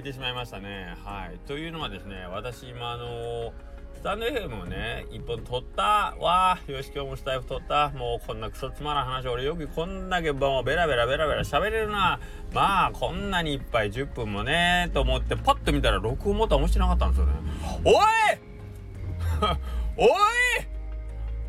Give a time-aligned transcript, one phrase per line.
[0.00, 0.94] いてしまいましたね。
[1.04, 1.38] はい。
[1.46, 3.52] というのはですね私今あの
[4.00, 6.58] スタンド FM をね、一本撮ったわ。
[6.66, 7.90] ーよし、今日もスタイフ撮った。
[7.90, 12.18] もうこんなクソつまらん話、俺よくこんだけもうベラベラベラベラ喋れるな。
[12.54, 17.32] まあ、こんなにいっぱい10分もね、と思ってパッと見たら録音ボタン押してなかったんですよね。
[17.84, 17.94] おい!
[19.98, 20.08] おい!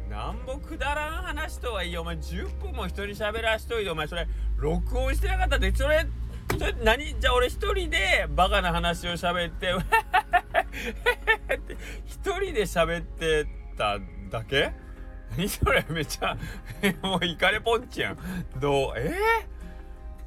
[0.10, 6.10] なんぼくだらん話とはいえ、お前10分も一人喋らしといて、お前それ録音してなかったで、それ、それ
[6.84, 9.76] 何じゃあ俺一人でバカな話を喋って、っ
[11.60, 13.46] て一人で喋って
[13.78, 14.72] ただけ？
[15.38, 16.36] 何それめっちゃ
[17.02, 18.18] もうイカレポンチやん。
[18.60, 18.94] どう？
[18.98, 19.14] え？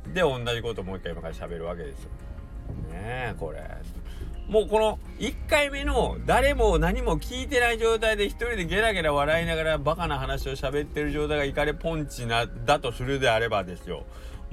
[0.08, 2.10] ー、で同じこともう一回今から喋るわけですよ。
[2.90, 3.62] ねえこれ。
[4.48, 14.04] もうこの1回目の誰も何も聞いてない状態で一人でゲラゲラ笑いながらバカな話を喋ってる状態がイカレポンチなだとするであればですよ。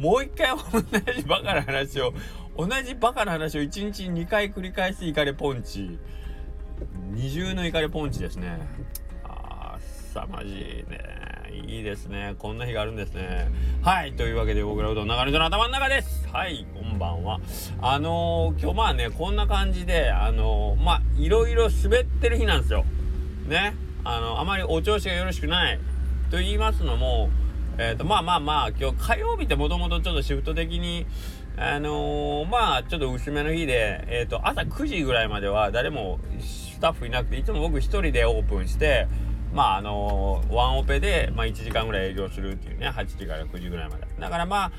[0.01, 0.81] もう一回同
[1.13, 2.11] じバカな話を
[2.57, 5.99] 同じバカな話を1日に2回繰り返すイカレポンチ。
[7.11, 8.67] 二重のイカレポンチですね。
[9.23, 10.57] あーさまじい
[10.89, 11.21] ね。
[11.67, 12.33] いいですね。
[12.39, 13.51] こんな日があるんですね。
[13.83, 16.27] はいというわけで僕らうどん長野の頭の中です。
[16.29, 17.39] はいこんばんは。
[17.79, 22.85] あのー、今日まあねこんな感じであのー、まあいろいろ滑ってる日なんですよ。
[23.47, 23.75] ね。
[24.03, 25.79] あのあまりお調子がよろしくない。
[26.31, 27.29] と言いますのも
[27.77, 31.05] えーと、まあまあまあ今日火曜日ってもともとちょっとシフト的に
[31.57, 39.07] あのー、まあちょっと薄めの日で、えーと、朝9時ぐらいまでは誰もスタッフいなくていつも僕一人でオープンして
[39.53, 44.07] まああの、ワンオペで、まあ、1時間ぐらい営業するっていうね8時から9時ぐらいまで。
[44.19, 44.71] だからまあ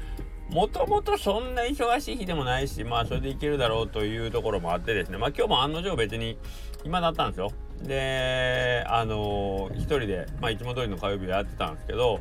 [0.48, 5.18] もともとそんな忙しい日でもないしまあそれでいけるだろうというところもあってですね。
[5.18, 6.36] まあ今日も案の定別に
[6.84, 7.52] 今だったんですよ。
[7.82, 12.20] であのー、一人で、まあ、いつも通りの火曜日でやってたんですけど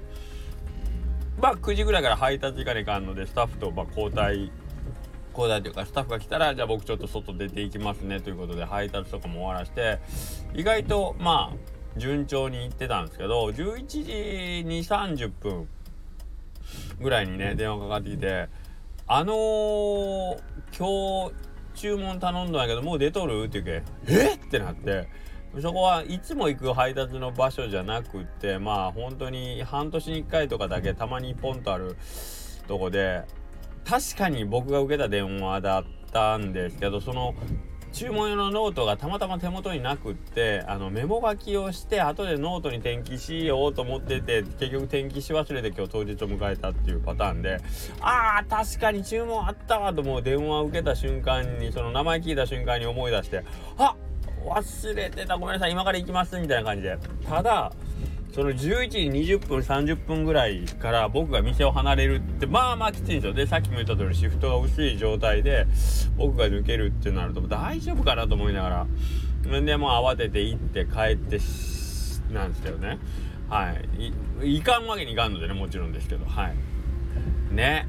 [1.42, 4.52] まあ9時ぐらいから配達行かねえかんのでスタッフとま交代
[5.32, 10.00] 交代というかスタッフが来たらじゃあ僕ちょっと外出ていきますねということで配達とかも終わらして
[10.54, 14.02] 意外とまあ順調に行ってたんですけど11時
[14.66, 15.68] に30分
[17.00, 18.48] ぐらいにね電話かかってきて
[19.08, 20.40] 「あのー、
[20.78, 21.34] 今日
[21.74, 24.34] 注文頼んだんやけどもう出とる?」って言うけ「え？
[24.36, 25.31] っ!」ってなって。
[25.60, 31.98] そこはいつも行く配達の場所じゃなくってまあ本当に半年に1回とかだけたまにポンとある
[32.68, 33.24] とこで
[33.84, 37.36] 確かに僕が受けた電話だったんですけどその
[37.92, 47.60] 注文用のノートがたまたま手元になくってあのメモ書きをして後でノートに転記しようと思ってて結局転記し忘れて今日当日を迎えたっていうパターンで
[48.00, 53.44] あー確かに注文あったわともう電話を受けた瞬間にその名前聞いた瞬間に思い出して
[53.78, 54.11] あっ
[54.46, 55.38] 忘れてた。
[55.38, 55.72] ごめんなさい。
[55.72, 56.98] 今から行きますみたいな感じで。
[57.28, 57.72] ただ
[58.34, 59.00] その11時
[59.38, 63.34] 20分30分ぐらいから僕が店を離れるってまあまあきついんですよ。
[63.34, 65.68] でさっきも言った通りシフトが薄い状態で
[66.18, 68.88] 僕が抜けるってなると大丈夫かなと思いながら。
[69.62, 71.40] でもう慌てて行って帰って
[72.32, 73.00] なんですけどね。
[73.50, 73.74] は
[74.40, 74.58] い。
[74.58, 76.26] いかんわけにいかんのでねもちろんですけど。
[76.26, 77.54] はい。
[77.54, 77.86] ね。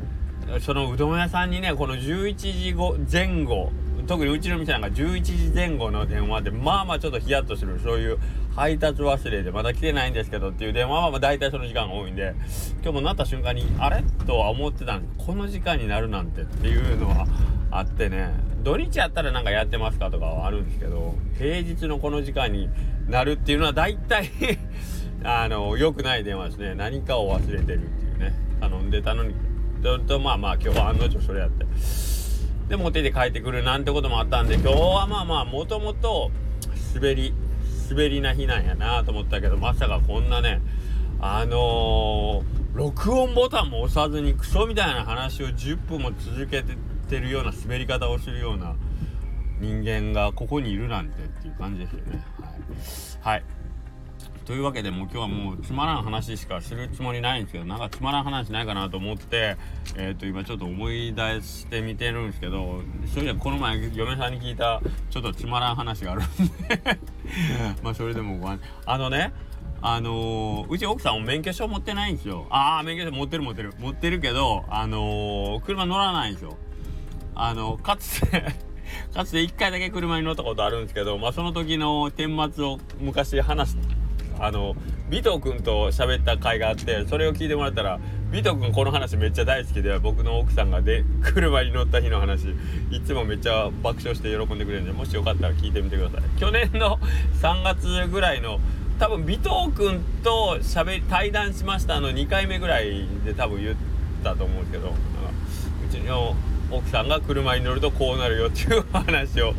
[0.60, 3.70] そのうどん屋さんにねこの11時後前後
[4.06, 8.18] 特にうちの店なんか11時前後の電話でまあまあちょっとヒヤッとするそういう
[8.54, 12.34] 配達忘れでまだ来てないんですけどっていう電話はまあ大体その時間が多いんで
[12.82, 14.02] 今日もなった瞬間にあれ？
[14.26, 15.26] とは思ってたんです。
[15.26, 17.26] この時間になるなんてっていうのは
[17.70, 18.30] あってね。
[18.62, 22.68] 土日やったらなんかやってますかとかはあるんですけど平日のこの時間に
[23.08, 24.30] なるっていうのは大体
[25.24, 26.74] あの良くない電話ですね。
[26.74, 28.34] 何かを忘れてるっていうね。
[28.60, 29.34] 頼んでたのに。
[30.06, 31.66] とまあまあ今日は案の定それやって。
[32.68, 36.30] で持っていて帰ってくるなんてこともあったんで今日はまあまあもともと
[36.94, 37.34] 滑り
[37.90, 40.60] 滑りな日なんやなと思ったけどまさかこんなね
[41.20, 42.44] あのー、
[42.74, 46.64] 録音ボタンも押さずにクソみたいな話を10分も続け
[47.09, 48.74] てるような滑り方をするような
[49.60, 52.24] 人間がここにいるなんてっていう感じですよね。
[53.22, 53.44] はい、はい。
[54.44, 59.56] というわけでもう今日はもうつまらん話しかするつもりないんですけどなんかつまらん話ないかなと思って
[59.97, 62.83] えっ、ー、と今ちょっと思い出してみてるんですけど
[63.15, 64.80] そういやこの前嫁さんに聞いた
[65.10, 66.27] ちょっとつまらん話があるん
[66.68, 66.98] で
[67.83, 69.33] まあそれでもあのね
[69.80, 76.56] あのー、うち奥さんも免許証持ってないんですよああ免許証持ってる持ってる持ってるけどあのー、車乗らないんですよ
[77.34, 78.54] あのかつて
[79.15, 83.77] かつて1回だけ車に乗ったことあるんですけど、まあ、その時の顛末を昔話。
[84.42, 84.74] あの
[85.09, 88.00] 尾藤君と喋った回があってそれを聞いてもらったら
[88.33, 92.48] 尾藤君この話めっちゃ大好きで僕の奥さんがで車に乗った日の話
[92.91, 96.41] いつもめっちゃ爆笑して喜んでくれるんでもしよかったら聞いてみてください。
[96.41, 96.98] 去年の
[97.41, 98.59] 3月ぐらいの
[98.98, 99.41] 多分尾藤
[99.77, 103.77] 君としゃべ対談しましたの2回目ぐらいで多分言っ
[104.24, 104.92] たと思うんですけどう
[105.89, 106.34] ちの
[106.71, 109.53] 奥さんが車に乗るとこうなるよっていう話を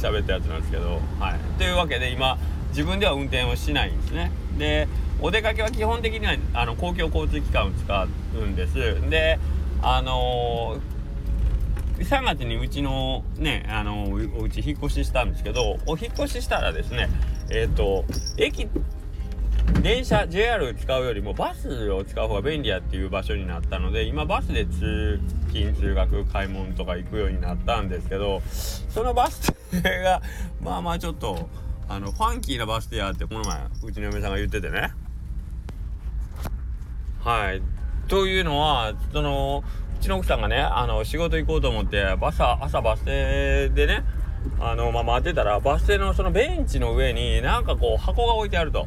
[0.00, 1.58] 喋ったやつなんですけどはい。
[1.58, 2.38] というわけで今
[2.70, 4.32] 自分では運転をしないんですね。
[4.58, 4.88] で
[5.20, 8.74] お出かけは基本的にはあの公共交通機関を使うんです。
[9.10, 9.38] で
[9.82, 17.08] あのー、3月にうちのねあのお家引っ越ししたんですけどお引っ越ししたらですね
[17.50, 18.04] えっ、ー、と
[18.36, 18.68] 駅
[19.82, 28.42] 電車 JR 使うよりもバスを使う方が便利やっていう場所になったので今バスで通勤通学買い物とか行くようになったんですけど
[28.90, 29.52] そのバス
[29.82, 30.22] が
[30.60, 31.48] まあまあちょっと
[31.90, 34.92] あのファンキーなバス停やってこの前うちの嫁さんが言っててね。
[37.18, 37.60] はい。
[38.06, 39.64] というのはその
[39.98, 44.04] うちの奥さんがねあの仕事行こうと思ってバス朝バス停でね
[44.60, 48.86] あのまあ、待ってたらバス停のそのベンチの上になんかこう箱が置いてあると。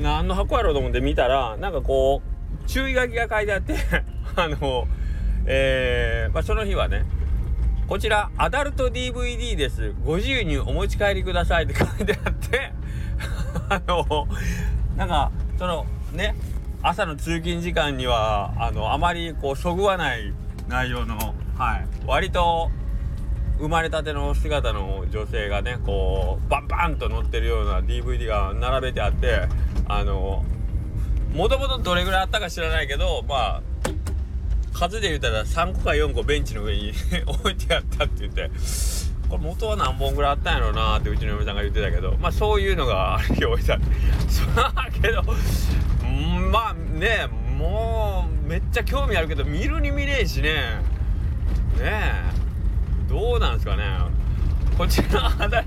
[0.00, 3.74] 何の箱やろうと思って見たらなんかこう注意書きが書いてあって
[4.36, 4.88] あの
[5.44, 7.04] えー、まあ、その日はね
[7.88, 9.94] こちらアダルト DVD です。
[10.04, 11.64] ご自由にお持ち帰りください。
[11.64, 12.72] って書いてあって。
[13.70, 14.28] あの
[14.94, 16.34] なんかそのね
[16.82, 20.34] 朝の通勤時間にはあのあまりこうそぐわない
[20.68, 21.16] 内容の、
[21.56, 22.70] はい、割と
[23.58, 29.48] 生まれたての姿の女性がねこうバンバンと載ってるような DVD が並べてあって
[29.88, 30.44] あの
[31.32, 33.62] もともとどれぐらいあったか知らないけどまあ
[34.72, 36.92] 数で言うたら3個か4個ベンチの上に
[37.26, 38.50] 置いてあったって言って
[39.28, 43.86] これ元は何本ぐらいあったんやろうなってうちの嫁さんが言ってたけどまあそういうのがある日置いてあって
[44.28, 45.22] そけど
[46.50, 47.28] まあね
[47.58, 50.52] もうめっちゃ興味あるけど見るに見れんしね。
[51.76, 52.12] ねえ。
[53.08, 53.84] どうなんですかね。
[54.76, 55.64] こちらアダ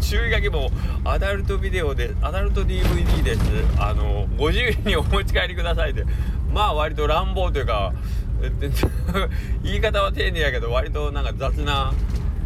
[0.00, 0.70] 注意書きも
[1.04, 3.40] アダルトビデオでアダルト DVD です。
[3.78, 6.04] あのご自由にお持ち帰りくださいって
[6.50, 7.92] まあ割と乱暴というか
[9.62, 11.92] 言い方は丁寧やけど割となんか雑な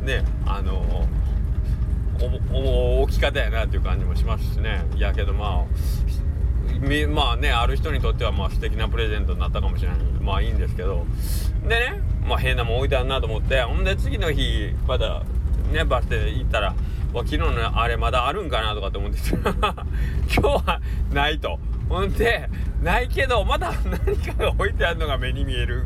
[0.03, 1.07] ねあの
[3.03, 4.85] 置き方やなっていう感じもしますしね。
[4.97, 11.07] いやけどまあまあねある人にとってはまあ素敵なプレゼントになったかもしれないまあいいんですけど。
[11.63, 15.23] でねまあ変なもん置いてあるなと思ってほんで次の日まだ
[15.73, 16.75] ねバス停行ったら
[17.13, 19.37] 昨日のあれまだあるんかなとかって思ってた
[20.31, 20.81] 今日は
[21.13, 21.59] ないと。
[21.89, 22.49] ほんで
[22.83, 25.85] ないけどまだ何かが置いてあるのが目に見える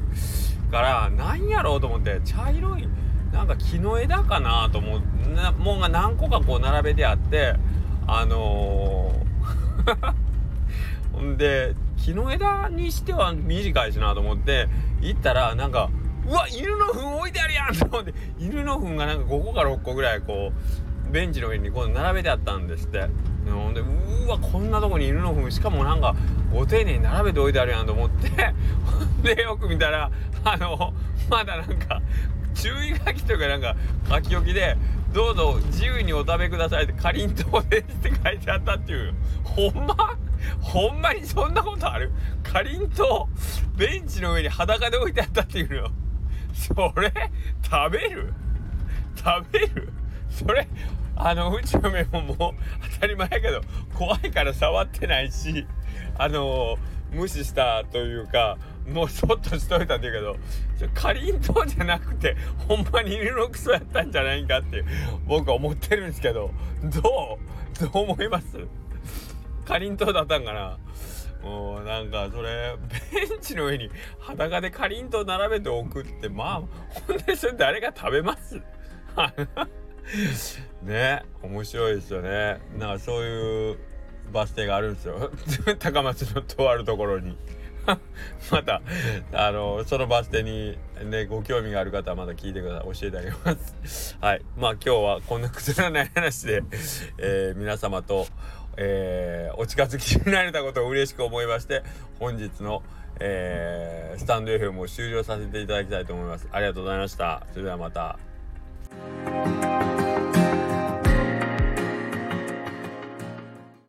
[0.70, 2.88] から何やろうと思って茶色い
[3.32, 5.00] なんか木の枝かなと思う
[5.34, 7.54] なもんが何個かこう並べてあって
[8.06, 10.14] あのー
[11.12, 14.68] ほんで木の枝にしては短いしなと思って
[15.00, 15.88] 行ったらなんか
[16.26, 20.52] うわ犬の糞置いてあるやんと思って犬の糞がなんか5個か6個ぐらいこ
[21.08, 23.08] うベンチの上にこう並べてあったんですって。
[23.50, 23.74] ほん。
[23.74, 25.50] でうわこんなとこに犬の？
[25.50, 26.14] しかもなんか
[26.52, 28.28] ご丁寧に並べておいてあるやんと思って。
[28.84, 30.10] ほんでよく見たら
[30.44, 30.92] あの
[31.30, 32.00] まだなんか
[32.54, 33.76] 注意書きというかなんか
[34.08, 34.76] 書き置きで
[35.12, 39.14] 「どうぞ自由にお食べください」って「かりんとうです」って書いてあったっていう。
[39.44, 40.16] ほんま？
[40.60, 42.10] ほんまにそんなことある？
[42.42, 43.28] かりんと
[43.74, 45.88] うベンチの上に裸で置いてあったっていうの。
[46.52, 47.12] それ？
[47.62, 48.34] 食べる？
[49.16, 49.92] 食べる？
[50.30, 50.68] それ？
[51.16, 52.36] あのうちの目ももう
[52.94, 53.60] 当たり前やけど
[53.94, 55.66] 怖いから触ってないし
[56.18, 56.76] あの
[57.12, 58.56] 無視したというか
[58.88, 60.36] もうそっとしといたんだけど
[60.94, 64.84] かりんとうじゃなくてほんまに犬のクソやったんじゃないかって
[65.26, 66.50] 僕は思ってるんですけど
[66.82, 67.38] ど
[67.80, 68.58] うどう思います？
[69.64, 70.78] かりんとうだったんかな？
[71.42, 72.76] もうなんかそれ
[73.12, 76.62] ベンチの上に裸でかりんとう並べておくってまあ
[77.06, 78.60] ほんでそれ誰が食べます？
[80.82, 82.60] ね面白いですよね。
[82.78, 83.78] なんかそういう
[84.32, 85.30] バス停があるんですよ。
[85.78, 87.36] 高松のとあるところに。
[88.52, 88.80] また
[89.32, 93.00] あのそのバス停にねご興味がある方はまだ聞いてください。
[93.00, 94.16] 教えてあげます。
[94.20, 94.42] はい。
[94.56, 96.62] まあ今日はこんなくだらない話で、
[97.18, 98.26] えー、皆様と
[98.76, 101.82] えー、お近づきになれたことを嬉しく思いまして
[102.18, 102.82] 本日の、
[103.20, 106.48] えー、スタンド FM を終了させていただきたいと思います。
[106.50, 107.46] ありがとうございました。
[107.52, 108.18] それではまた。